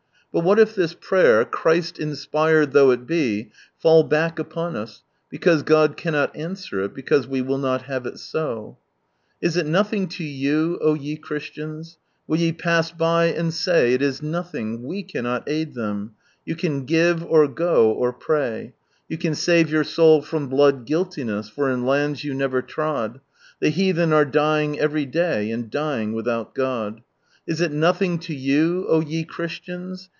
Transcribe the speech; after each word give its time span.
But 0.33 0.45
what 0.45 0.59
if 0.59 0.75
this 0.75 0.93
prayer, 0.93 1.43
Christ 1.43 1.99
inspired 1.99 2.71
though 2.71 2.91
it 2.91 3.05
be, 3.05 3.51
fait 3.77 4.07
back 4.07 4.39
upon 4.39 4.77
us, 4.77 5.03
because 5.29 5.61
God 5.61 5.97
cannot 5.97 6.33
answer 6.33 6.79
it, 6.85 6.93
because 6.93 7.27
we 7.27 7.41
will 7.41 7.57
not 7.57 7.81
have 7.81 8.05
it 8.05 8.17
so!" 8.17 8.77
Is 9.41 9.57
it 9.57 9.65
nothing 9.65 10.07
to 10.07 10.23
you, 10.23 10.79
O 10.81 10.93
ye 10.93 11.17
Christians? 11.17 11.97
Will 12.29 12.37
ye 12.39 12.53
pass 12.53 12.91
by 12.93 13.25
and 13.25 13.53
say 13.53 13.89
■ 13.91 13.93
It 13.93 14.01
is 14.01 14.21
nolhins, 14.21 14.79
wt 14.79 15.09
cannot 15.11 15.43
aid 15.49 15.73
them 15.73 16.13
'1 16.47 16.57
n 16.63 16.85
give— 16.85 17.17
■go 17.23 17.53
■ 17.53 18.19
prny; 18.21 18.69
e 19.09 19.69
your 19.69 19.83
soul 19.83 20.21
from 20.21 20.47
blood 20.47 20.85
Euilliness, 20.87 21.51
For 21.51 21.69
in 21.69 21.85
lands 21.85 22.23
you 22.23 22.33
never 22.33 22.61
trod 22.61 23.19
The 23.59 23.67
heathen 23.67 24.13
are 24.13 24.23
dying 24.23 24.79
every 24.79 25.05
day, 25.05 25.51
And 25.51 25.69
dying 25.69 26.13
without 26.13 26.55
God. 26.55 27.01
Is 27.45 27.59
it 27.59 27.73
nothing 27.73 28.17
to 28.19 28.33
you, 28.33 28.85
O 28.87 29.01
ye 29.01 29.25
Christians? 29.25 30.07